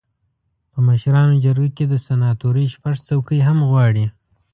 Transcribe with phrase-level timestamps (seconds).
[0.71, 4.05] په مشرانو جرګه کې د سناتورۍ شپږ څوکۍ هم غواړي.